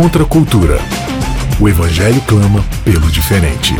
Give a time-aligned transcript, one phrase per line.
[0.00, 0.76] Contra a cultura.
[1.60, 3.74] O Evangelho clama pelo diferente.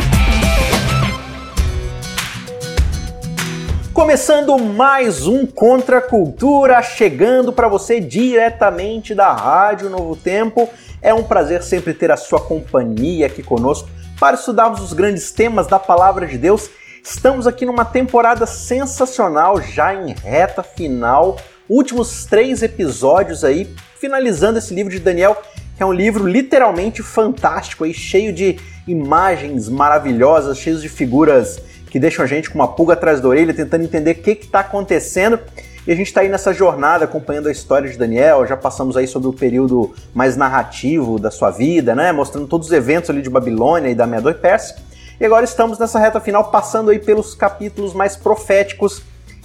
[3.95, 10.69] Começando mais um Contra a Cultura, chegando para você diretamente da Rádio Novo Tempo.
[11.01, 13.89] É um prazer sempre ter a sua companhia aqui conosco
[14.19, 16.69] para estudarmos os grandes temas da Palavra de Deus.
[17.01, 21.37] Estamos aqui numa temporada sensacional, já em reta final,
[21.69, 25.41] últimos três episódios aí, finalizando esse livro de Daniel,
[25.79, 32.01] que é um livro literalmente fantástico, aí, cheio de imagens maravilhosas, cheio de figuras que
[32.01, 35.39] deixam a gente com uma pulga atrás da orelha, tentando entender o que está acontecendo.
[35.87, 39.07] E a gente está aí nessa jornada acompanhando a história de Daniel, já passamos aí
[39.07, 42.11] sobre o período mais narrativo da sua vida, né?
[42.11, 44.75] Mostrando todos os eventos ali de Babilônia e da Medo e Pérsia.
[45.21, 49.01] E agora estamos nessa reta final passando aí pelos capítulos mais proféticos.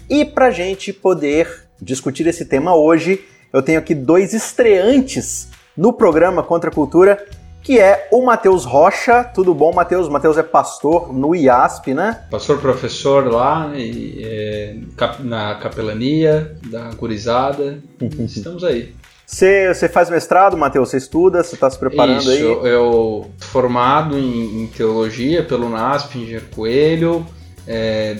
[0.09, 3.23] E para a gente poder discutir esse tema hoje,
[3.53, 7.17] eu tenho aqui dois estreantes no programa Contra a Cultura
[7.63, 9.23] que é o Matheus Rocha.
[9.23, 10.09] Tudo bom, Matheus?
[10.09, 12.25] Matheus é pastor no IASP, né?
[12.29, 14.75] Pastor professor lá e, é,
[15.19, 17.81] na capelania da Gurizada.
[18.19, 18.93] Estamos aí.
[19.25, 20.89] Você faz mestrado, Matheus?
[20.89, 21.41] Você estuda?
[21.41, 22.41] Você está se preparando Isso, aí?
[22.41, 27.25] Eu, eu formado em, em, teologia pelo NASP, Engenheiro Coelho.
[27.65, 28.17] É,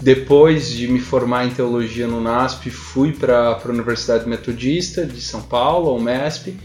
[0.00, 5.42] depois de me formar em teologia no NASP, fui para a Universidade Metodista de São
[5.42, 6.56] Paulo, a UMESP,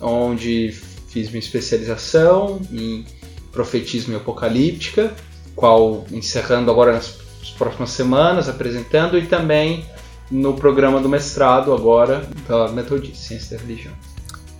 [0.00, 0.72] onde
[1.08, 3.04] fiz minha especialização em
[3.52, 5.12] profetismo e apocalíptica,
[5.54, 7.18] qual encerrando agora nas
[7.58, 9.84] próximas semanas, apresentando, e também
[10.30, 13.92] no programa do mestrado agora pela Metodista, Ciência da Religião.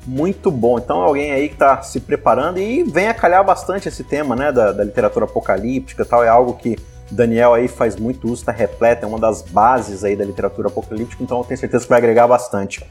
[0.07, 0.79] Muito bom.
[0.79, 4.51] Então alguém aí que está se preparando e vem a calhar bastante esse tema, né,
[4.51, 6.77] da, da literatura apocalíptica, tal é algo que
[7.11, 11.23] Daniel aí faz muito uso, está repleto, é uma das bases aí da literatura apocalíptica,
[11.23, 12.85] então eu tenho certeza que vai agregar bastante.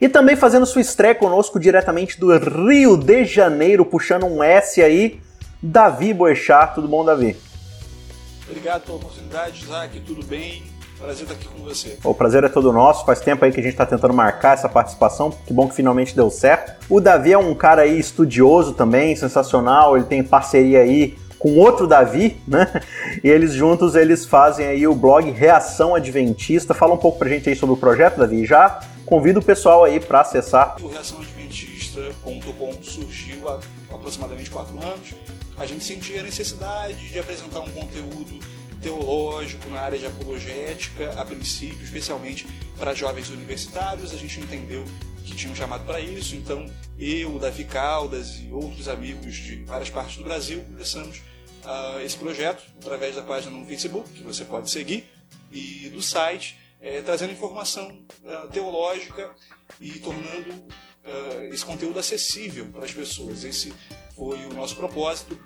[0.00, 5.20] E também fazendo sua estreia conosco diretamente do Rio de Janeiro, puxando um S aí,
[5.62, 6.74] Davi Boechat.
[6.74, 7.36] Tudo bom, Davi?
[8.48, 10.00] Obrigado pela oportunidade, Isaac.
[10.00, 10.64] Tudo bem?
[10.98, 11.98] Prazer estar aqui com você.
[12.04, 13.04] O prazer é todo nosso.
[13.04, 15.30] Faz tempo aí que a gente está tentando marcar essa participação.
[15.30, 16.84] Que bom que finalmente deu certo.
[16.88, 19.96] O Davi é um cara aí estudioso também, sensacional.
[19.96, 22.80] Ele tem parceria aí com outro Davi, né?
[23.22, 26.72] E eles juntos eles fazem aí o blog Reação Adventista.
[26.72, 28.46] Fala um pouco pra gente aí sobre o projeto, Davi.
[28.46, 30.76] Já convido o pessoal aí para acessar.
[30.80, 33.58] O reaçãoadventista.com surgiu há
[33.92, 35.14] aproximadamente quatro anos.
[35.58, 38.38] A gente sentia a necessidade de apresentar um conteúdo
[38.80, 42.46] teológico na área de apologética, a princípio, especialmente
[42.78, 44.12] para jovens universitários.
[44.12, 44.84] A gente entendeu
[45.24, 46.66] que tinha um chamado para isso, então
[46.96, 51.20] eu, Davi Caldas e outros amigos de várias partes do Brasil começamos
[51.64, 55.08] uh, esse projeto através da página no Facebook, que você pode seguir,
[55.50, 57.88] e do site, é, trazendo informação
[58.24, 59.34] uh, teológica
[59.80, 63.44] e tornando uh, esse conteúdo acessível para as pessoas.
[63.44, 63.72] Esse
[64.16, 65.38] foi o nosso propósito.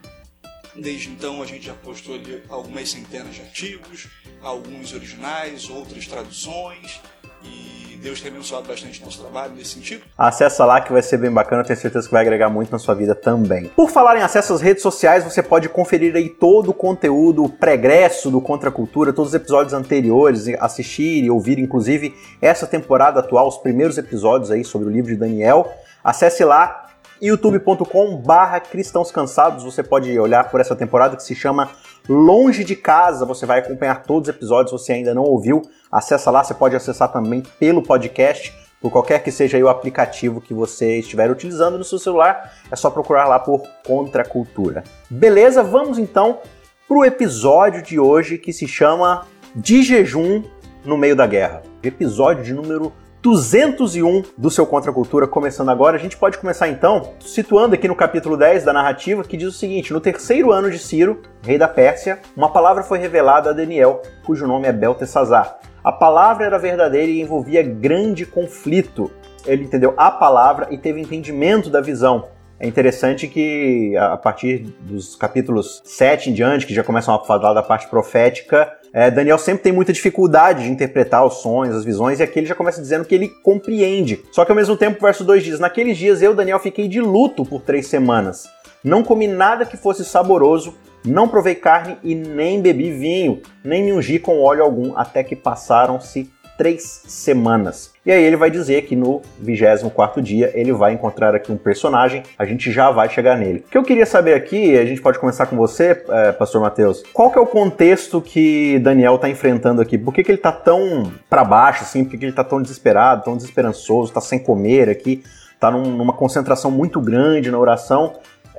[0.75, 4.09] Desde então a gente já postou ali algumas centenas de artigos,
[4.43, 7.01] alguns originais, outras traduções,
[7.47, 10.03] e Deus tem abençoado bastante nosso trabalho nesse sentido.
[10.17, 12.95] Acessa lá que vai ser bem bacana, tenho certeza que vai agregar muito na sua
[12.95, 13.71] vida também.
[13.75, 17.49] Por falar em acesso às redes sociais, você pode conferir aí todo o conteúdo o
[17.49, 23.49] pregresso do Contra Cultura, todos os episódios anteriores, assistir e ouvir inclusive essa temporada atual,
[23.49, 25.73] os primeiros episódios aí sobre o livro de Daniel.
[26.05, 26.86] Acesse lá
[27.21, 31.71] youtube.com barra cristãos cansados, você pode olhar por essa temporada que se chama
[32.09, 36.31] Longe de Casa, você vai acompanhar todos os episódios, se você ainda não ouviu, acessa
[36.31, 40.99] lá, você pode acessar também pelo podcast, por qualquer que seja o aplicativo que você
[40.99, 44.85] estiver utilizando no seu celular, é só procurar lá por Contra Cultura.
[45.11, 45.63] Beleza?
[45.63, 46.39] Vamos então
[46.87, 50.45] para o episódio de hoje que se chama De Jejum
[50.85, 51.63] no Meio da Guerra.
[51.83, 52.93] Episódio de número
[53.27, 55.97] 201 do seu Contra a Cultura, começando agora.
[55.97, 59.59] A gente pode começar então situando aqui no capítulo 10 da narrativa, que diz o
[59.59, 64.01] seguinte: No terceiro ano de Ciro, rei da Pérsia, uma palavra foi revelada a Daniel,
[64.25, 65.59] cujo nome é Beltesazar.
[65.83, 69.11] A palavra era verdadeira e envolvia grande conflito.
[69.45, 72.29] Ele entendeu a palavra e teve entendimento da visão.
[72.59, 77.53] É interessante que a partir dos capítulos 7 em diante, que já começam a falar
[77.53, 82.19] da parte profética, é, Daniel sempre tem muita dificuldade de interpretar os sonhos, as visões,
[82.19, 84.25] e aqui ele já começa dizendo que ele compreende.
[84.33, 87.45] Só que ao mesmo tempo, verso 2 diz: Naqueles dias eu, Daniel, fiquei de luto
[87.45, 88.49] por três semanas.
[88.83, 90.75] Não comi nada que fosse saboroso,
[91.05, 95.37] não provei carne e nem bebi vinho, nem me ungi com óleo algum, até que
[95.37, 97.93] passaram-se três semanas.
[98.05, 102.23] E aí ele vai dizer que no 24 dia ele vai encontrar aqui um personagem,
[102.39, 103.65] a gente já vai chegar nele.
[103.67, 107.03] O que eu queria saber aqui, a gente pode começar com você, é, pastor Mateus,
[107.13, 109.99] qual que é o contexto que Daniel está enfrentando aqui?
[109.99, 112.05] Por que, que ele está tão para baixo, assim?
[112.05, 115.23] Por que, que ele está tão desesperado, tão desesperançoso, está sem comer aqui?
[115.57, 118.15] está num, numa concentração muito grande na oração.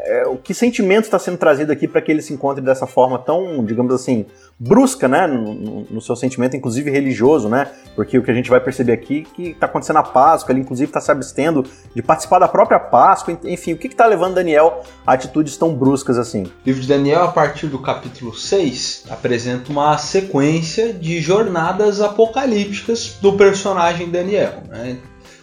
[0.08, 3.20] É, o que sentimento está sendo trazido aqui para que ele se encontre dessa forma
[3.20, 4.26] tão, digamos assim,
[4.58, 7.70] brusca, né, no, no, seu sentimento, inclusive religioso, né?
[7.94, 10.62] Porque o que a gente vai perceber aqui é que está acontecendo a Páscoa, ele
[10.62, 14.82] inclusive está se abstendo de participar da própria Páscoa, enfim, o que está levando Daniel
[15.06, 16.44] a atitudes tão bruscas assim?
[16.44, 23.18] O livro de Daniel, a partir do capítulo 6, apresenta uma sequência de jornadas apocalípticas
[23.22, 24.96] do personagem Daniel, né?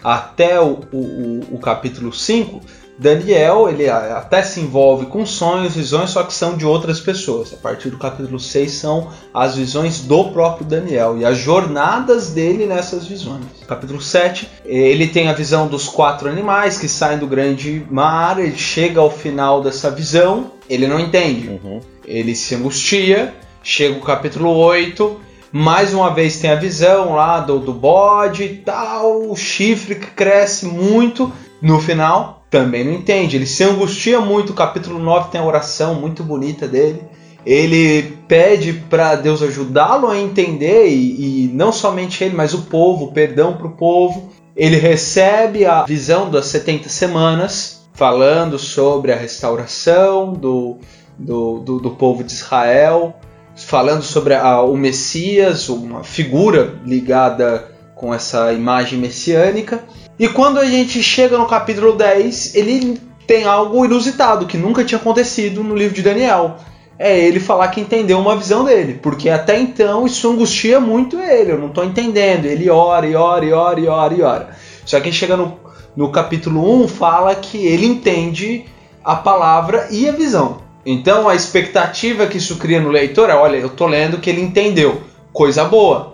[0.02, 2.60] Até o, o, o capítulo 5
[2.96, 7.52] Daniel, ele até se envolve com sonhos, visões, só que são de outras pessoas.
[7.52, 12.66] A partir do capítulo 6 são as visões do próprio Daniel e as jornadas dele
[12.66, 13.44] nessas visões.
[13.66, 18.56] Capítulo 7, ele tem a visão dos quatro animais que saem do grande mar, ele
[18.56, 21.48] chega ao final dessa visão, ele não entende.
[21.48, 21.80] Uhum.
[22.06, 25.20] Ele se angustia, chega o capítulo 8,
[25.50, 30.08] mais uma vez tem a visão lá do, do bode e tal, o chifre que
[30.08, 33.36] cresce muito no final também não entende.
[33.36, 34.50] Ele se angustia muito.
[34.50, 37.02] O capítulo 9 tem a oração muito bonita dele.
[37.44, 43.10] Ele pede para Deus ajudá-lo a entender, e, e, não somente ele, mas o povo,
[43.10, 44.30] perdão para o povo.
[44.54, 50.78] Ele recebe a visão das 70 semanas, falando sobre a restauração do,
[51.18, 53.16] do, do, do povo de Israel,
[53.56, 59.84] falando sobre a, o Messias, uma figura ligada com essa imagem messiânica.
[60.18, 64.98] E quando a gente chega no capítulo 10, ele tem algo inusitado que nunca tinha
[64.98, 66.56] acontecido no livro de Daniel.
[66.96, 71.50] É ele falar que entendeu uma visão dele, porque até então isso angustia muito ele,
[71.50, 72.46] eu não estou entendendo.
[72.46, 74.48] Ele ora e ora e ora e ora e ora.
[74.84, 75.58] Só que chega no,
[75.96, 78.64] no capítulo 1 fala que ele entende
[79.02, 80.58] a palavra e a visão.
[80.86, 84.40] Então a expectativa que isso cria no leitor é: olha, eu estou lendo que ele
[84.40, 85.00] entendeu,
[85.32, 86.13] coisa boa.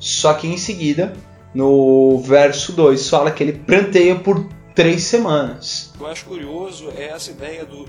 [0.00, 1.12] Só que em seguida
[1.54, 5.90] no verso 2 fala que ele pranteia por três semanas.
[5.94, 7.86] O que eu acho curioso é essa ideia do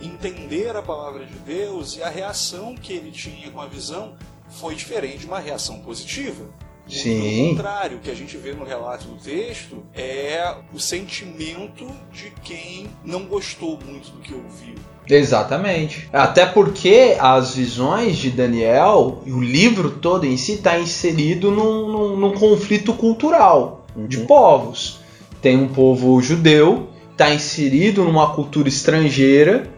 [0.00, 4.16] entender a palavra de Deus e a reação que ele tinha com a visão
[4.48, 6.44] foi diferente, uma reação positiva.
[6.88, 7.46] Sim.
[7.46, 12.30] O contrário, o que a gente vê no relato do texto é o sentimento de
[12.42, 14.74] quem não gostou muito do que ouviu.
[15.08, 16.08] Exatamente.
[16.12, 21.88] Até porque as visões de Daniel e o livro todo em si está inserido num,
[21.88, 24.06] num, num, conflito cultural uhum.
[24.06, 25.00] de povos.
[25.42, 29.68] Tem um povo judeu, está inserido numa cultura estrangeira.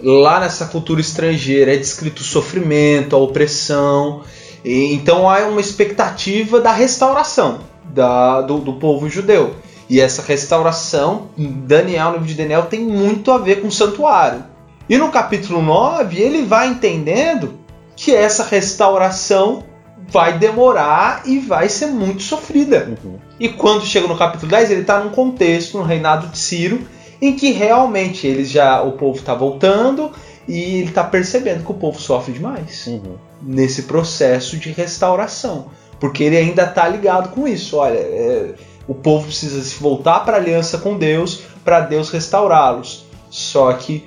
[0.00, 4.22] Lá nessa cultura estrangeira é descrito o sofrimento, a opressão.
[4.62, 9.54] E, então há uma expectativa da restauração da, do, do povo judeu.
[9.88, 14.53] E essa restauração, Daniel, no livro de Daniel, tem muito a ver com o santuário
[14.88, 17.58] e no capítulo 9, ele vai entendendo
[17.96, 19.64] que essa restauração
[20.08, 22.96] vai demorar e vai ser muito sofrida.
[23.04, 23.18] Uhum.
[23.40, 26.86] E quando chega no capítulo 10, ele está num contexto, no reinado de Ciro,
[27.20, 30.12] em que realmente eles já o povo está voltando
[30.46, 33.16] e ele está percebendo que o povo sofre demais uhum.
[33.40, 37.78] nesse processo de restauração, porque ele ainda está ligado com isso.
[37.78, 38.54] Olha, é,
[38.86, 43.06] o povo precisa se voltar para a aliança com Deus para Deus restaurá-los.
[43.30, 44.04] Só que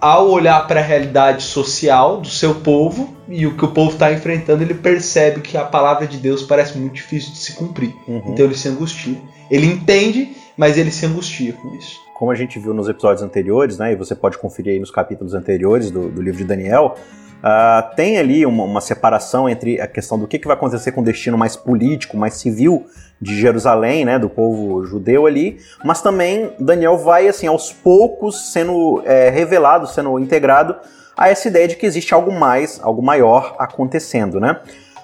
[0.00, 4.12] ao olhar para a realidade social do seu povo e o que o povo está
[4.12, 7.94] enfrentando, ele percebe que a palavra de Deus parece muito difícil de se cumprir.
[8.08, 8.22] Uhum.
[8.28, 9.18] Então ele se angustia.
[9.50, 12.00] Ele entende, mas ele se angustia com isso.
[12.14, 15.34] Como a gente viu nos episódios anteriores, né, e você pode conferir aí nos capítulos
[15.34, 16.96] anteriores do, do livro de Daniel,
[17.40, 21.00] uh, tem ali uma, uma, separação entre a questão do que, que vai acontecer com
[21.00, 22.86] o destino mais político, mais civil
[23.20, 29.02] de Jerusalém, né, do povo judeu ali, mas também Daniel vai assim aos poucos sendo
[29.04, 30.76] é, revelado, sendo integrado
[31.16, 34.58] a essa ideia de que existe algo mais, algo maior acontecendo, né?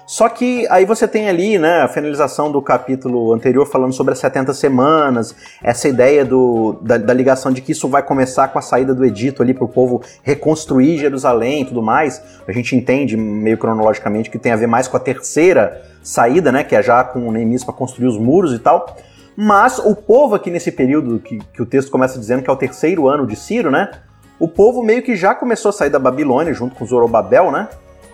[0.07, 4.19] Só que aí você tem ali, né, a finalização do capítulo anterior falando sobre as
[4.19, 8.61] 70 semanas, essa ideia do, da, da ligação de que isso vai começar com a
[8.61, 12.23] saída do Edito ali para o povo reconstruir Jerusalém e tudo mais.
[12.47, 16.63] A gente entende meio cronologicamente que tem a ver mais com a terceira saída, né,
[16.63, 18.95] que é já com o Neemias para construir os muros e tal.
[19.35, 22.55] Mas o povo aqui nesse período que, que o texto começa dizendo que é o
[22.55, 23.91] terceiro ano de Ciro, né?
[24.39, 27.67] O povo meio que já começou a sair da Babilônia junto com Zorobabel, né?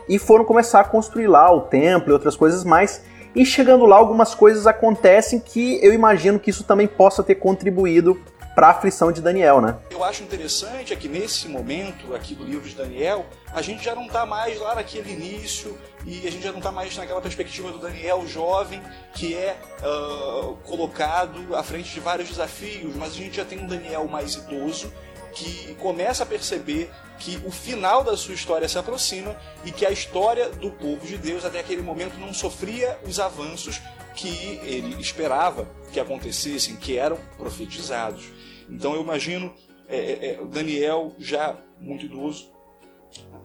[0.07, 3.03] E foram começar a construir lá o templo e outras coisas mais.
[3.35, 8.19] E chegando lá, algumas coisas acontecem que eu imagino que isso também possa ter contribuído
[8.53, 9.77] para a aflição de Daniel, né?
[9.89, 13.95] Eu acho interessante é que nesse momento aqui do livro de Daniel, a gente já
[13.95, 17.71] não está mais lá naquele início e a gente já não está mais naquela perspectiva
[17.71, 18.81] do Daniel jovem
[19.13, 23.67] que é uh, colocado à frente de vários desafios, mas a gente já tem um
[23.67, 24.91] Daniel mais idoso
[25.33, 29.35] que começa a perceber que o final da sua história se aproxima
[29.65, 33.81] e que a história do povo de Deus até aquele momento não sofria os avanços
[34.15, 38.25] que ele esperava que acontecessem, que eram profetizados.
[38.69, 39.53] Então eu imagino
[39.87, 42.51] é, é, é Daniel já muito idoso,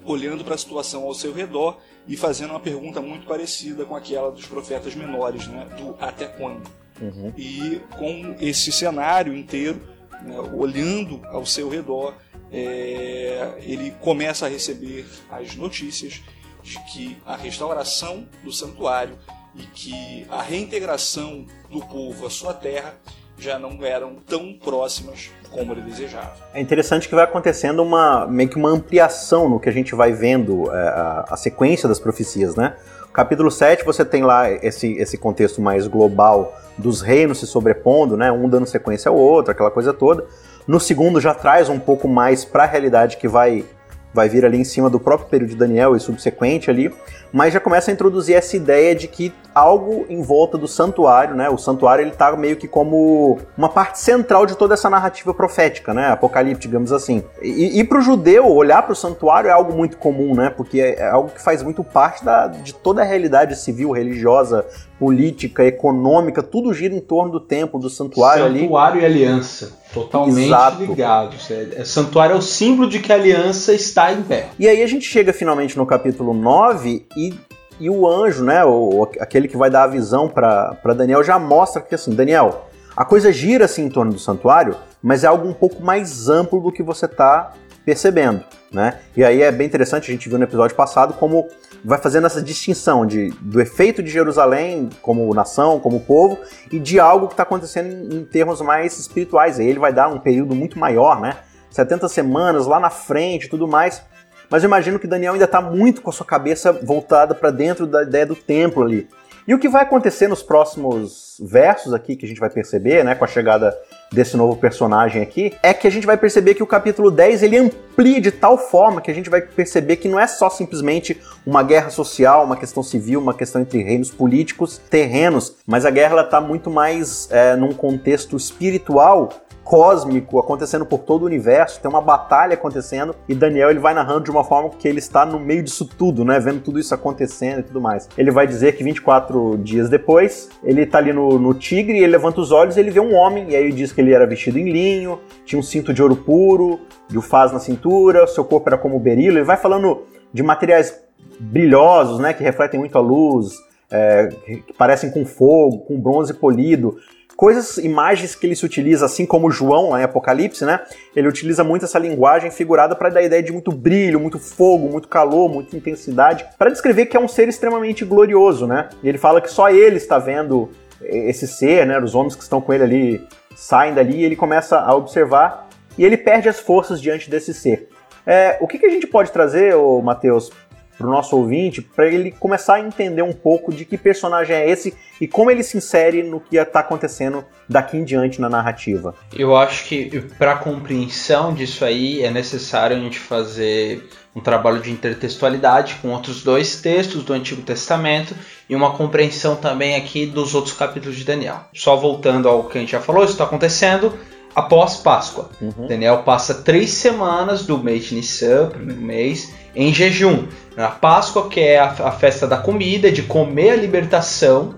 [0.05, 4.31] olhando para a situação ao seu redor e fazendo uma pergunta muito parecida com aquela
[4.31, 5.67] dos profetas menores, né?
[5.77, 6.69] do até quando.
[7.01, 7.33] Uhum.
[7.37, 9.81] E com esse cenário inteiro,
[10.23, 12.15] né, olhando ao seu redor,
[12.51, 16.23] é, ele começa a receber as notícias
[16.63, 19.19] de que a restauração do santuário
[19.55, 22.99] e que a reintegração do povo à sua terra
[23.39, 26.33] já não eram tão próximas como ele desejava.
[26.53, 30.13] É interessante que vai acontecendo uma meio que uma ampliação no que a gente vai
[30.13, 32.77] vendo é, a, a, sequência das profecias, né?
[33.13, 38.31] Capítulo 7 você tem lá esse, esse contexto mais global dos reinos se sobrepondo, né?
[38.31, 40.27] Um dando sequência ao outro, aquela coisa toda.
[40.67, 43.65] No segundo já traz um pouco mais para a realidade que vai
[44.13, 46.93] vai vir ali em cima do próprio período de Daniel e subsequente ali,
[47.33, 51.51] mas já começa a introduzir essa ideia de que algo em volta do santuário, né?
[51.51, 55.93] O santuário ele tá meio que como uma parte central de toda essa narrativa profética,
[55.93, 56.09] né?
[56.09, 57.23] Apocalipse, digamos assim.
[57.43, 60.51] E, e para o judeu olhar para o santuário é algo muito comum, né?
[60.51, 64.65] Porque é, é algo que faz muito parte da, de toda a realidade civil, religiosa,
[64.99, 68.61] política, econômica, tudo gira em torno do templo, do santuário, santuário ali.
[68.61, 69.73] Santuário e aliança,
[70.03, 70.85] totalmente Exato.
[70.85, 71.51] ligados.
[71.51, 74.49] É, é, santuário é o símbolo de que a aliança está em pé.
[74.59, 77.35] E aí a gente chega finalmente no capítulo 9 e
[77.81, 81.81] e o anjo, né, o, aquele que vai dar a visão para Daniel, já mostra
[81.81, 85.53] que assim, Daniel, a coisa gira assim em torno do santuário, mas é algo um
[85.53, 87.53] pouco mais amplo do que você está
[87.89, 88.99] percebendo, né?
[89.17, 91.49] E aí é bem interessante, a gente viu no episódio passado como
[91.83, 96.39] vai fazendo essa distinção de, do efeito de Jerusalém como nação, como povo,
[96.71, 99.59] e de algo que está acontecendo em, em, termos mais espirituais.
[99.59, 101.39] Aí ele vai dar um período muito maior, né?
[101.71, 104.03] 70 semanas lá na frente e tudo mais.
[104.51, 107.87] Mas eu imagino que Daniel ainda está muito com a sua cabeça voltada para dentro
[107.87, 109.09] da ideia do templo ali.
[109.47, 113.15] E o que vai acontecer nos próximos versos aqui, que a gente vai perceber, né,
[113.15, 113.75] com a chegada
[114.13, 117.57] desse novo personagem aqui, é que a gente vai perceber que o capítulo 10 ele
[117.57, 121.63] amplia de tal forma que a gente vai perceber que não é só simplesmente uma
[121.63, 126.41] guerra social, uma questão civil, uma questão entre reinos políticos, terrenos, mas a guerra está
[126.41, 129.31] muito mais é, num contexto espiritual
[129.69, 134.25] cósmico acontecendo por todo o universo, tem uma batalha acontecendo e Daniel ele vai narrando
[134.25, 137.61] de uma forma que ele está no meio disso tudo, né, vendo tudo isso acontecendo
[137.61, 138.09] e tudo mais.
[138.17, 142.41] Ele vai dizer que 24 dias depois, ele está ali no, no tigre, ele levanta
[142.41, 144.73] os olhos e ele vê um homem, e aí diz que ele era vestido em
[144.73, 148.99] linho, tinha um cinto de ouro puro, de faz na cintura, seu corpo era como
[148.99, 150.99] berilo, ele vai falando de materiais
[151.39, 153.53] brilhosos, né, que refletem muito a luz,
[153.91, 156.97] é, que parecem com fogo, com bronze polido
[157.39, 160.81] coisas, imagens que ele se utiliza, assim como João em Apocalipse, né?
[161.15, 165.07] Ele utiliza muito essa linguagem figurada para dar ideia de muito brilho, muito fogo, muito
[165.07, 168.89] calor, muita intensidade, para descrever que é um ser extremamente glorioso, né?
[169.05, 170.69] E ele fala que só ele está vendo
[171.01, 172.01] esse ser, né?
[172.01, 176.05] Os homens que estão com ele ali saem dali e ele começa a observar e
[176.05, 177.89] ele perde as forças diante desse ser.
[178.27, 180.51] É, o que, que a gente pode trazer, Matheus,
[180.99, 184.69] para o nosso ouvinte, para ele começar a entender um pouco de que personagem é
[184.69, 189.15] esse e como ele se insere no que está acontecendo daqui em diante na narrativa.
[189.33, 194.91] Eu acho que para compreensão disso aí é necessário a gente fazer um trabalho de
[194.91, 198.35] intertextualidade com outros dois textos do Antigo Testamento
[198.69, 201.61] e uma compreensão também aqui dos outros capítulos de Daniel.
[201.75, 204.13] Só voltando ao que a gente já falou, isso está acontecendo
[204.55, 205.51] após Páscoa.
[205.61, 205.87] Uhum.
[205.87, 210.45] Daniel passa três semanas do mês de Nissan, primeiro mês, em jejum.
[210.77, 214.75] Na Páscoa, que é a, a festa da comida, de comer a libertação,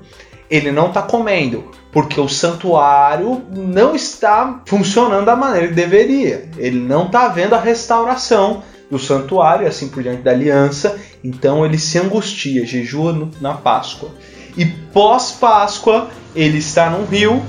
[0.51, 6.51] ele não está comendo, porque o santuário não está funcionando da maneira que deveria.
[6.59, 11.79] Ele não está vendo a restauração do santuário, assim por diante da aliança, então ele
[11.79, 14.11] se angustia, jejua na Páscoa.
[14.57, 17.43] E pós-Páscoa, ele está num rio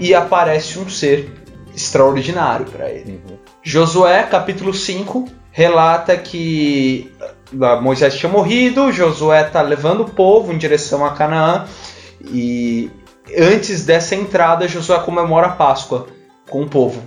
[0.00, 1.30] e aparece um ser
[1.74, 3.20] extraordinário para ele.
[3.28, 3.36] Uhum.
[3.62, 7.12] Josué, capítulo 5, relata que
[7.62, 11.64] ah, Moisés tinha morrido, Josué está levando o povo em direção a Canaã
[12.26, 12.90] e
[13.38, 16.08] antes dessa entrada Josué comemora a Páscoa
[16.50, 17.00] com o povo.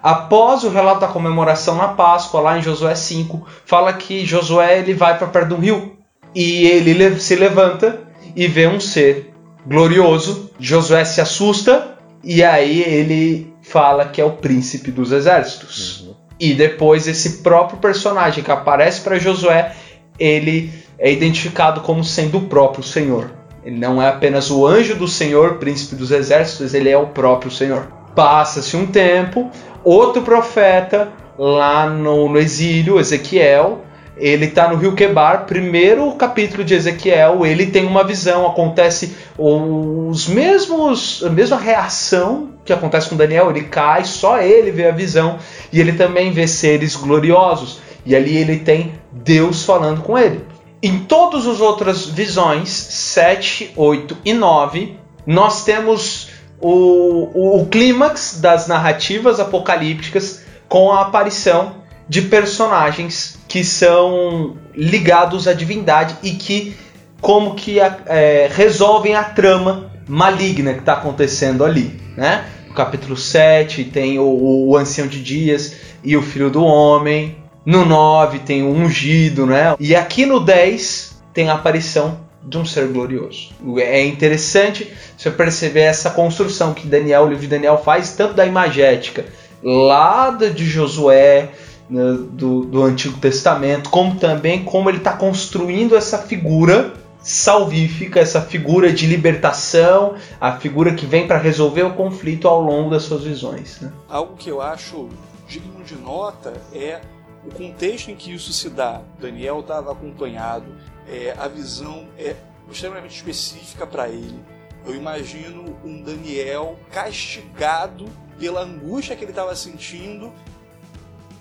[0.00, 4.94] Após o relato da comemoração na Páscoa, lá em Josué 5, fala que Josué ele
[4.94, 5.96] vai para perto de um rio
[6.32, 8.00] e ele se levanta
[8.36, 9.32] e vê um ser
[9.66, 10.50] glorioso.
[10.58, 16.02] Josué se assusta e aí ele fala que é o príncipe dos exércitos.
[16.02, 16.11] Uhum.
[16.42, 19.76] E depois esse próprio personagem que aparece para Josué,
[20.18, 23.30] ele é identificado como sendo o próprio Senhor.
[23.64, 27.48] Ele não é apenas o anjo do Senhor, príncipe dos exércitos, ele é o próprio
[27.48, 27.86] Senhor.
[28.16, 29.52] Passa-se um tempo,
[29.84, 33.84] outro profeta lá no, no exílio, Ezequiel,
[34.16, 40.28] ele tá no Rio Quebar, primeiro capítulo de Ezequiel, ele tem uma visão, acontece os
[40.28, 45.38] mesmos, a mesma reação que acontece com Daniel, ele cai, só ele vê a visão,
[45.72, 50.44] e ele também vê seres gloriosos, e ali ele tem Deus falando com ele.
[50.82, 58.38] Em todas as outras visões, 7, 8 e 9, nós temos o, o, o clímax
[58.40, 66.76] das narrativas apocalípticas com a aparição de personagens que são ligados à divindade e que
[67.20, 72.44] como que é, resolvem a trama maligna que está acontecendo ali, né?
[72.68, 77.36] No capítulo 7 tem o, o ancião de dias e o filho do homem.
[77.64, 79.76] No 9 tem o ungido, né?
[79.78, 83.50] E aqui no 10 tem a aparição de um ser glorioso.
[83.78, 88.44] É interessante você perceber essa construção que Daniel, o livro de Daniel faz, tanto da
[88.44, 89.24] imagética
[89.62, 91.50] lá de Josué,
[91.92, 98.40] né, do, do Antigo Testamento, como também como ele está construindo essa figura salvífica, essa
[98.40, 103.22] figura de libertação, a figura que vem para resolver o conflito ao longo das suas
[103.22, 103.80] visões.
[103.80, 103.92] Né?
[104.08, 105.08] Algo que eu acho
[105.46, 107.02] digno de nota é
[107.46, 109.02] o contexto em que isso se dá.
[109.20, 110.74] Daniel estava acompanhado,
[111.06, 112.34] é, a visão é
[112.70, 114.40] extremamente específica para ele.
[114.86, 118.06] Eu imagino um Daniel castigado
[118.38, 120.32] pela angústia que ele estava sentindo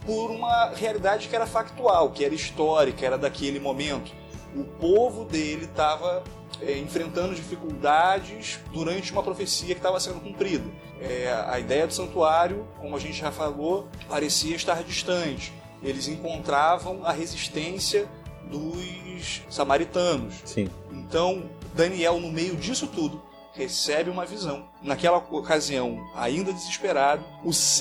[0.06, 4.12] por uma realidade que era factual, que era histórica, era daquele momento.
[4.56, 6.24] O povo dele estava
[6.62, 10.66] é, enfrentando dificuldades durante uma profecia que estava sendo cumprida.
[11.00, 15.54] É, a ideia do santuário, como a gente já falou, parecia estar distante.
[15.82, 18.08] Eles encontravam a resistência
[18.50, 20.36] dos samaritanos.
[20.46, 20.70] Sim.
[20.92, 23.22] Então, Daniel, no meio disso tudo,
[23.62, 24.68] recebe uma visão.
[24.82, 27.24] Naquela ocasião, ainda desesperado,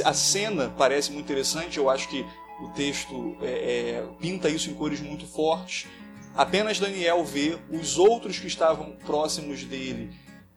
[0.04, 1.78] a cena parece muito interessante.
[1.78, 2.24] Eu acho que
[2.62, 5.88] o texto é, é, pinta isso em cores muito fortes.
[6.34, 10.10] Apenas Daniel vê, os outros que estavam próximos dele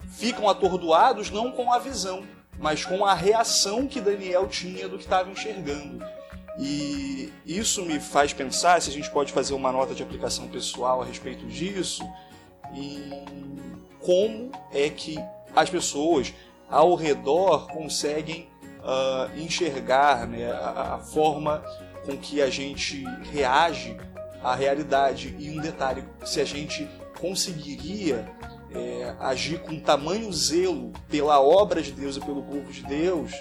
[0.07, 2.23] ficam atordoados não com a visão,
[2.59, 6.05] mas com a reação que Daniel tinha do que estava enxergando.
[6.59, 11.01] E isso me faz pensar se a gente pode fazer uma nota de aplicação pessoal
[11.01, 12.03] a respeito disso,
[12.75, 15.17] em como é que
[15.55, 16.33] as pessoas
[16.69, 21.63] ao redor conseguem uh, enxergar né, a, a, forma
[22.05, 23.95] com que a gente reage
[24.43, 25.35] à realidade.
[25.39, 26.89] E um detalhe: se a gente
[27.19, 28.29] conseguiria
[28.73, 33.31] é, agir com tamanho zelo pela obra de Deus e pelo povo de Deus,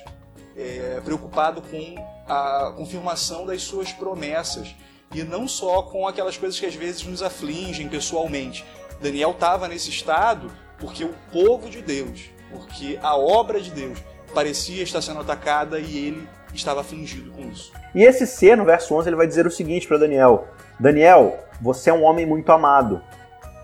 [0.57, 1.94] é, preocupado com
[2.29, 4.75] a confirmação das suas promessas
[5.14, 8.64] e não só com aquelas coisas que às vezes nos afligem pessoalmente,
[9.03, 13.99] Daniel estava nesse estado porque o povo de Deus, porque a obra de Deus
[14.33, 17.73] parecia estar sendo atacada e ele estava afligido com isso.
[17.95, 20.47] E esse ser, no verso 11, ele vai dizer o seguinte para Daniel:
[20.79, 23.03] Daniel, você é um homem muito amado.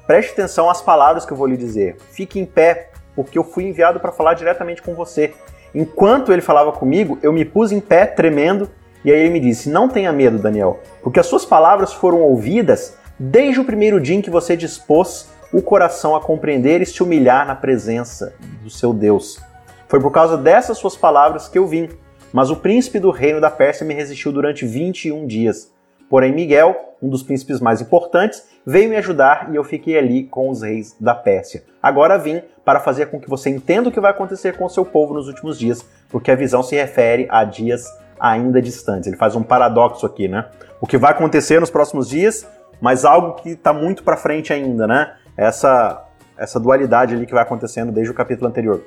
[0.06, 1.96] Preste atenção às palavras que eu vou lhe dizer.
[2.10, 5.34] Fique em pé, porque eu fui enviado para falar diretamente com você.
[5.74, 8.70] Enquanto ele falava comigo, eu me pus em pé, tremendo,
[9.04, 12.97] e aí ele me disse: Não tenha medo, Daniel, porque as suas palavras foram ouvidas
[13.18, 17.46] desde o primeiro dia em que você dispôs o coração a compreender e se humilhar
[17.46, 19.40] na presença do seu Deus.
[19.88, 21.88] Foi por causa dessas suas palavras que eu vim,
[22.32, 25.72] mas o príncipe do reino da Pérsia me resistiu durante 21 dias.
[26.10, 30.50] Porém, Miguel, um dos príncipes mais importantes, veio me ajudar e eu fiquei ali com
[30.50, 31.64] os reis da Pérsia.
[31.82, 34.84] Agora vim para fazer com que você entenda o que vai acontecer com o seu
[34.84, 37.86] povo nos últimos dias, porque a visão se refere a dias
[38.20, 39.06] ainda distantes.
[39.06, 40.46] Ele faz um paradoxo aqui, né?
[40.80, 42.46] O que vai acontecer nos próximos dias
[42.80, 45.14] mas algo que está muito para frente ainda, né?
[45.36, 46.04] Essa,
[46.36, 48.82] essa dualidade ali que vai acontecendo desde o capítulo anterior.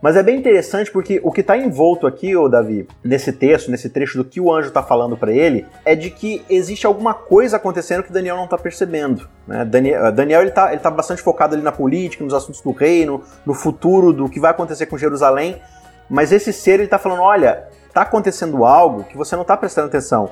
[0.00, 3.88] Mas é bem interessante porque o que está envolto aqui, ô Davi, nesse texto, nesse
[3.88, 7.56] trecho do que o anjo está falando para ele, é de que existe alguma coisa
[7.56, 9.26] acontecendo que Daniel não está percebendo.
[9.46, 9.64] Né?
[9.64, 13.22] Daniel, Daniel ele está ele tá bastante focado ali na política, nos assuntos do reino,
[13.44, 15.60] no futuro, do que vai acontecer com Jerusalém.
[16.08, 19.88] Mas esse ser ele está falando, olha, está acontecendo algo que você não está prestando
[19.88, 20.30] atenção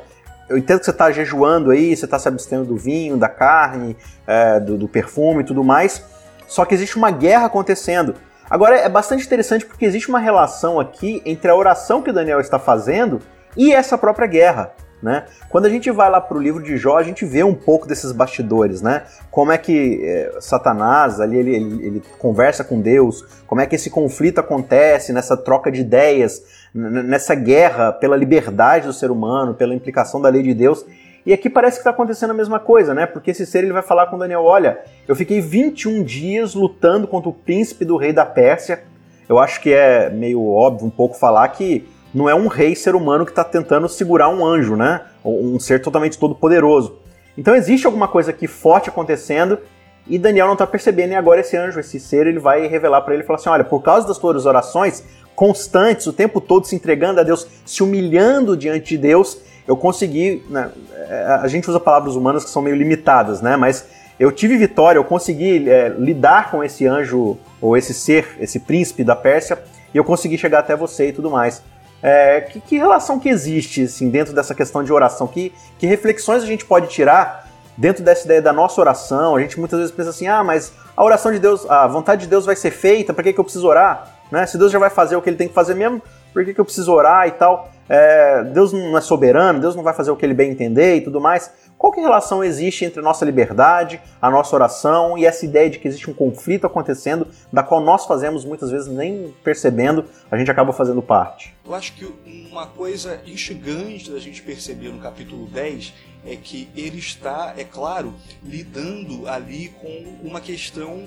[0.49, 3.97] eu entendo que você está jejuando aí, você está se abstendo do vinho, da carne,
[4.27, 6.05] é, do, do, perfume e tudo mais,
[6.47, 8.15] só que existe uma guerra acontecendo.
[8.49, 12.59] Agora é bastante interessante porque existe uma relação aqui entre a oração que Daniel está
[12.59, 13.21] fazendo
[13.57, 14.73] e essa própria guerra.
[15.05, 15.25] Né?
[15.51, 17.87] Quando a gente vai lá para o livro de Jó, a gente vê um pouco
[17.87, 19.03] desses bastidores, né?
[19.31, 23.77] Como é que é, Satanás ali ele, ele, ele, conversa com Deus, como é que
[23.77, 29.75] esse conflito acontece nessa troca de ideias, nessa guerra pela liberdade do ser humano, pela
[29.75, 30.87] implicação da lei de Deus.
[31.27, 33.05] E aqui parece que está acontecendo a mesma coisa, né?
[33.05, 37.29] Porque esse ser ele vai falar com Daniel: olha, eu fiquei 21 dias lutando contra
[37.29, 38.83] o príncipe do rei da Pérsia.
[39.29, 42.94] Eu acho que é meio óbvio um pouco falar que não é um rei ser
[42.94, 45.03] humano que está tentando segurar um anjo, né?
[45.24, 46.98] Um ser totalmente todo poderoso.
[47.37, 49.59] Então existe alguma coisa aqui forte acontecendo
[50.07, 53.14] e Daniel não está percebendo e agora esse anjo, esse ser, ele vai revelar para
[53.14, 55.03] ele e falar assim, olha, por causa das tuas orações
[55.35, 60.44] constantes, o tempo todo se entregando a Deus, se humilhando diante de Deus, eu consegui,
[60.48, 60.70] né,
[61.09, 63.87] é, a gente usa palavras humanas que são meio limitadas, né, mas
[64.20, 69.03] eu tive vitória, eu consegui é, lidar com esse anjo, ou esse ser, esse príncipe
[69.03, 69.59] da Pérsia,
[69.92, 71.62] e eu consegui chegar até você e tudo mais.
[72.07, 75.27] É, que, que, relação que existe assim, dentro dessa questão de oração?
[75.27, 79.35] Que, que reflexões a gente pode tirar dentro dessa ideia da nossa oração?
[79.37, 82.27] A gente muitas vezes pensa assim, ah, mas a oração de Deus, a vontade de
[82.29, 84.07] Deus vai ser feita, para que, que eu preciso orar?
[84.31, 84.45] Né?
[84.47, 86.61] Se Deus já vai fazer o que ele tem que fazer mesmo, por que, que
[86.61, 87.71] eu preciso orar e tal?
[87.88, 91.01] É, Deus não é soberano, Deus não vai fazer o que ele bem entender e
[91.01, 91.51] tudo mais.
[91.85, 95.79] Qual que relação existe entre a nossa liberdade, a nossa oração e essa ideia de
[95.79, 100.51] que existe um conflito acontecendo, da qual nós fazemos muitas vezes nem percebendo, a gente
[100.51, 101.55] acaba fazendo parte?
[101.62, 102.07] Eu acho que
[102.51, 105.92] uma coisa instigante da gente perceber no capítulo 10
[106.25, 111.05] é que ele está, é claro, lidando ali com uma questão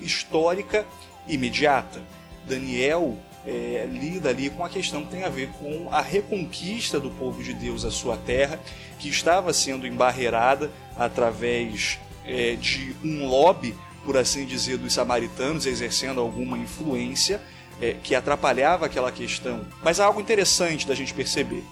[0.00, 0.86] histórica
[1.26, 2.00] imediata.
[2.46, 7.10] Daniel é, lida ali com a questão que tem a ver com a reconquista do
[7.10, 8.60] povo de Deus à sua terra,
[8.98, 13.74] que estava sendo embarreirada através é, de um lobby,
[14.04, 17.40] por assim dizer, dos samaritanos, exercendo alguma influência
[17.80, 19.64] é, que atrapalhava aquela questão.
[19.82, 21.64] Mas há algo interessante da gente perceber.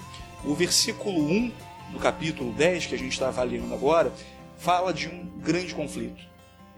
[0.45, 1.53] O versículo 1
[1.93, 4.13] do capítulo 10, que a gente está avaliando agora,
[4.59, 6.23] fala de um grande conflito.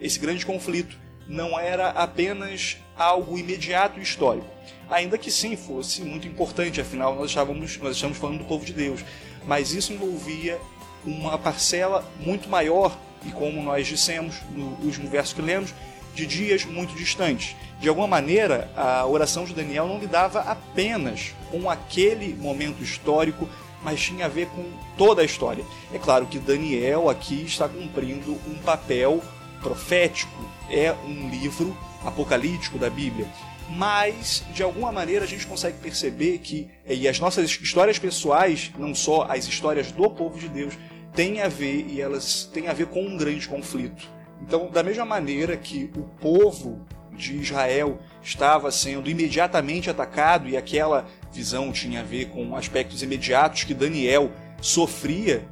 [0.00, 0.96] Esse grande conflito
[1.30, 4.48] não era apenas algo imediato e histórico.
[4.90, 8.72] Ainda que sim fosse muito importante, afinal nós estávamos, nós estamos falando do povo de
[8.72, 9.04] Deus.
[9.46, 10.60] Mas isso envolvia
[11.04, 15.72] uma parcela muito maior, e como nós dissemos no último verso que lemos,
[16.16, 17.54] de dias muito distantes.
[17.78, 23.48] De alguma maneira, a oração de Daniel não lidava apenas com aquele momento histórico,
[23.84, 24.64] mas tinha a ver com
[24.98, 25.64] toda a história.
[25.94, 29.22] É claro que Daniel aqui está cumprindo um papel
[29.60, 33.26] profético, é um livro apocalíptico da Bíblia.
[33.70, 38.94] Mas, de alguma maneira, a gente consegue perceber que, e as nossas histórias pessoais, não
[38.94, 40.74] só as histórias do povo de Deus,
[41.14, 44.08] têm a ver, e elas têm a ver com um grande conflito.
[44.42, 51.06] Então, da mesma maneira que o povo de Israel estava sendo imediatamente atacado, e aquela
[51.32, 55.46] visão tinha a ver com aspectos imediatos que Daniel sofria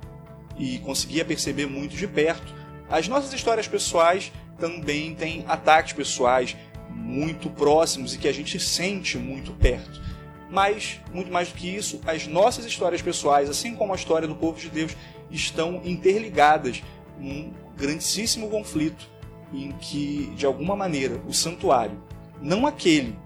[0.58, 2.57] e conseguia perceber muito de perto,
[2.90, 6.56] as nossas histórias pessoais também têm ataques pessoais
[6.90, 10.00] muito próximos e que a gente sente muito perto.
[10.50, 14.34] Mas, muito mais do que isso, as nossas histórias pessoais, assim como a história do
[14.34, 14.96] povo de Deus,
[15.30, 16.82] estão interligadas
[17.18, 19.08] num grandíssimo conflito
[19.52, 22.02] em que, de alguma maneira, o santuário,
[22.40, 23.16] não aquele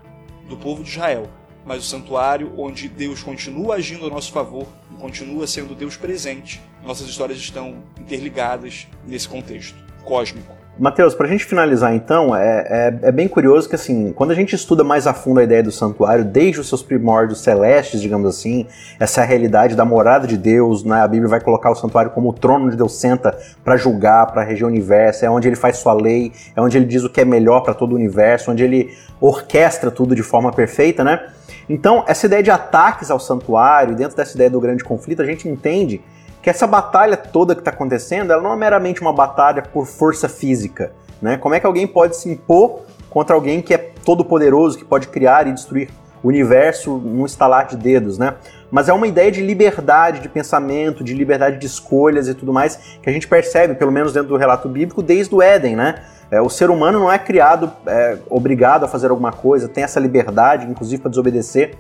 [0.49, 1.31] do povo de Israel,
[1.65, 6.61] mas o santuário onde Deus continua agindo a nosso favor e continua sendo Deus presente,
[6.85, 10.63] nossas histórias estão interligadas nesse contexto cósmico.
[10.79, 12.67] Mateus, para a gente finalizar então, é,
[13.03, 15.63] é, é, bem curioso que assim, quando a gente estuda mais a fundo a ideia
[15.63, 18.67] do santuário, desde os seus primórdios celestes, digamos assim,
[18.99, 21.03] essa é realidade da morada de Deus, né?
[21.03, 24.43] a Bíblia vai colocar o santuário como o trono onde Deus senta para julgar, para
[24.43, 27.21] reger o universo, é onde ele faz sua lei, é onde ele diz o que
[27.21, 31.21] é melhor para todo o universo, onde ele orquestra tudo de forma perfeita, né?
[31.69, 35.49] Então, essa ideia de ataques ao santuário, dentro dessa ideia do grande conflito, a gente
[35.49, 36.03] entende
[36.43, 40.29] que essa batalha toda que está acontecendo, ela não é meramente uma batalha por força
[40.29, 41.37] física, né?
[41.37, 45.07] Como é que alguém pode se impor contra alguém que é todo poderoso, que pode
[45.07, 45.89] criar e destruir
[46.23, 48.35] o universo num estalar de dedos, né?
[48.71, 52.77] Mas é uma ideia de liberdade de pensamento, de liberdade de escolhas e tudo mais
[53.03, 56.03] que a gente percebe, pelo menos dentro do relato bíblico, desde o Éden, né?
[56.33, 60.01] É, o ser humano não é criado é, obrigado a fazer alguma coisa, tem essa
[60.01, 61.75] liberdade, inclusive para desobedecer.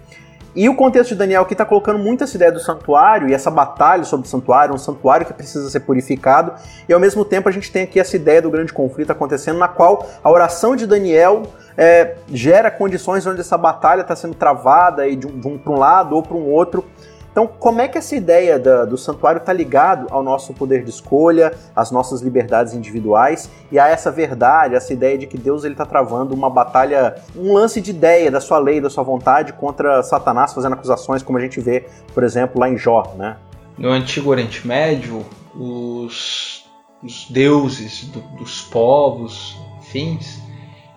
[0.55, 3.51] E o contexto de Daniel aqui está colocando muito essa ideia do santuário e essa
[3.51, 6.53] batalha sobre o santuário, um santuário que precisa ser purificado,
[6.87, 9.69] e ao mesmo tempo a gente tem aqui essa ideia do grande conflito acontecendo, na
[9.69, 15.17] qual a oração de Daniel é, gera condições onde essa batalha está sendo travada e
[15.17, 16.85] de um, um para um lado ou para um outro.
[17.33, 20.91] Então, como é que essa ideia da, do santuário está ligado ao nosso poder de
[20.91, 25.73] escolha, às nossas liberdades individuais e a essa verdade, essa ideia de que Deus ele
[25.73, 30.03] está travando uma batalha, um lance de ideia da sua lei, da sua vontade contra
[30.03, 33.39] Satanás, fazendo acusações, como a gente vê, por exemplo, lá em Jó, né?
[33.79, 36.67] No Antigo Oriente Médio, os,
[37.03, 39.57] os deuses do, dos povos,
[39.91, 40.39] fins,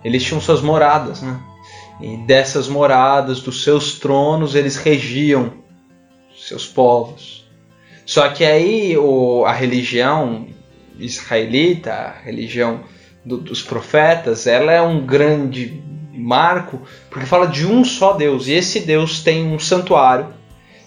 [0.04, 1.40] eles tinham suas moradas, né?
[2.02, 5.64] E dessas moradas, dos seus tronos, eles regiam
[6.38, 7.46] seus povos.
[8.06, 10.48] Só que aí o, a religião
[11.00, 12.82] israelita, a religião
[13.24, 18.54] do, dos profetas, ela é um grande marco porque fala de um só Deus e
[18.54, 20.34] esse Deus tem um santuário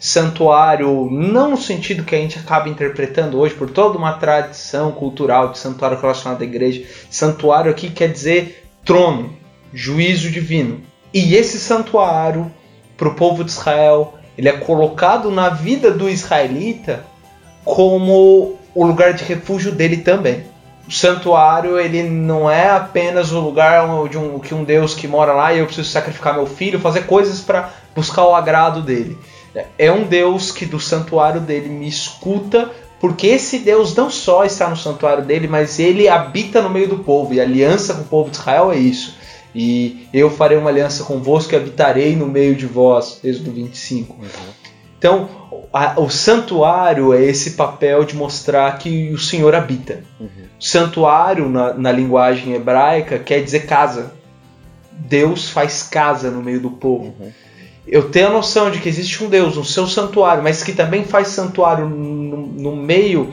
[0.00, 5.50] santuário, não no sentido que a gente acaba interpretando hoje, por toda uma tradição cultural
[5.50, 6.84] de santuário relacionado à igreja.
[7.10, 9.36] Santuário aqui quer dizer trono,
[9.72, 10.80] juízo divino.
[11.12, 12.50] E esse santuário,
[12.96, 17.04] para o povo de Israel, ele é colocado na vida do israelita
[17.64, 20.44] como o lugar de refúgio dele também.
[20.86, 25.32] O santuário ele não é apenas o lugar de um, que um Deus que mora
[25.32, 29.18] lá e eu preciso sacrificar meu filho, fazer coisas para buscar o agrado dele.
[29.76, 32.70] É um Deus que do santuário dele me escuta,
[33.00, 36.98] porque esse Deus não só está no santuário dele, mas ele habita no meio do
[36.98, 37.34] povo.
[37.34, 39.16] E a aliança com o povo de Israel é isso.
[39.60, 43.18] E eu farei uma aliança convosco e habitarei no meio de vós.
[43.24, 44.14] Êxodo 25.
[44.14, 44.28] Uhum.
[44.96, 45.28] Então,
[45.72, 50.04] a, o santuário é esse papel de mostrar que o Senhor habita.
[50.20, 50.28] Uhum.
[50.60, 54.14] Santuário, na, na linguagem hebraica, quer dizer casa.
[54.92, 57.12] Deus faz casa no meio do povo.
[57.18, 57.32] Uhum.
[57.84, 61.02] Eu tenho a noção de que existe um Deus, um seu santuário, mas que também
[61.02, 63.32] faz santuário no, no meio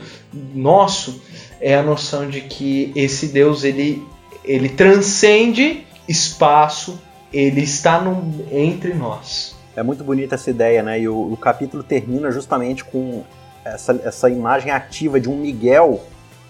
[0.52, 1.22] nosso,
[1.60, 4.02] é a noção de que esse Deus ele,
[4.44, 7.00] ele transcende espaço,
[7.32, 9.54] ele está no, entre nós.
[9.74, 11.00] É muito bonita essa ideia, né?
[11.00, 13.22] E o, o capítulo termina justamente com
[13.64, 16.00] essa, essa imagem ativa de um Miguel,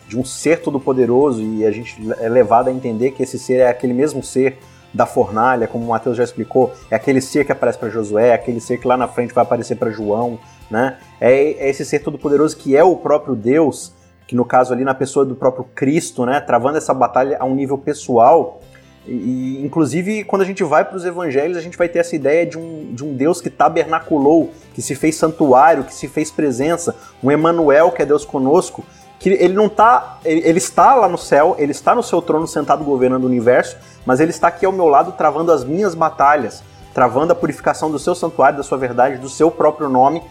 [0.09, 3.69] de um ser todo-poderoso, e a gente é levado a entender que esse ser é
[3.69, 4.59] aquele mesmo ser
[4.95, 8.33] da fornalha, como o Mateus já explicou, é aquele ser que aparece para Josué, é
[8.33, 10.39] aquele ser que lá na frente vai aparecer para João,
[10.71, 10.97] né?
[11.21, 13.93] É, é esse ser todo-poderoso que é o próprio Deus,
[14.27, 17.55] que no caso ali na pessoa do próprio Cristo, né, travando essa batalha a um
[17.55, 18.61] nível pessoal
[19.07, 22.45] e, inclusive, quando a gente vai para os evangelhos, a gente vai ter essa ideia
[22.45, 26.97] de um, de um Deus que tabernaculou, que se fez santuário, que se fez presença,
[27.23, 28.85] um Emanuel, que é Deus conosco,
[29.19, 32.47] que ele não tá, ele, ele, está lá no céu, ele está no seu trono
[32.47, 36.63] sentado governando o universo, mas ele está aqui ao meu lado travando as minhas batalhas,
[36.93, 40.23] travando a purificação do seu santuário, da sua verdade, do seu próprio nome.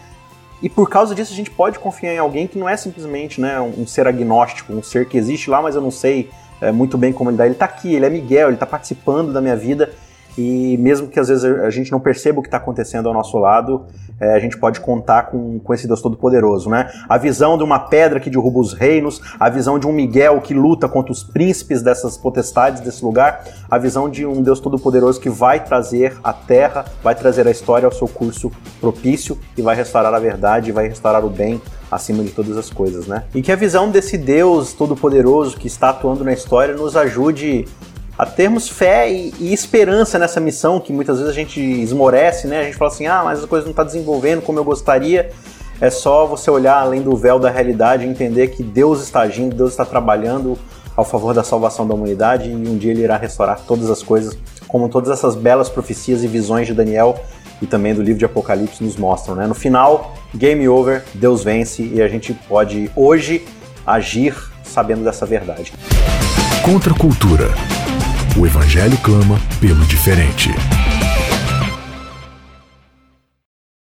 [0.62, 3.60] E por causa disso a gente pode confiar em alguém que não é simplesmente né,
[3.60, 6.96] um, um ser agnóstico, um ser que existe lá, mas eu não sei é, muito
[6.96, 7.44] bem como ele dá.
[7.44, 9.90] Ele está aqui, ele é Miguel, ele está participando da minha vida
[10.38, 13.38] e mesmo que às vezes a gente não perceba o que está acontecendo ao nosso
[13.38, 13.86] lado,
[14.20, 16.90] é, a gente pode contar com, com esse Deus Todo-Poderoso, né?
[17.08, 20.52] A visão de uma pedra que derruba os reinos, a visão de um Miguel que
[20.52, 25.30] luta contra os príncipes dessas potestades desse lugar, a visão de um Deus Todo-Poderoso que
[25.30, 30.12] vai trazer a terra, vai trazer a história ao seu curso propício e vai restaurar
[30.12, 33.24] a verdade, vai restaurar o bem acima de todas as coisas, né?
[33.34, 37.66] E que a visão desse Deus Todo-Poderoso que está atuando na história nos ajude
[38.18, 42.60] a termos fé e, e, esperança nessa missão que muitas vezes a gente esmorece, né?
[42.60, 45.30] A gente fala assim, ah, mas a coisa não está desenvolvendo como eu gostaria.
[45.80, 49.54] É só você olhar além do véu da realidade e entender que Deus está agindo,
[49.54, 50.58] Deus está trabalhando
[50.96, 54.36] ao favor da salvação da humanidade e um dia ele irá restaurar todas as coisas,
[54.66, 57.20] como todas essas belas profecias e visões de Daniel
[57.60, 59.46] e também do livro de Apocalipse nos mostram, né?
[59.46, 63.44] No final, game over, Deus vence e a gente pode hoje
[63.86, 65.72] agir sabendo dessa verdade.
[66.62, 67.48] Contra a cultura.
[68.36, 70.50] O Evangelho clama pelo diferente.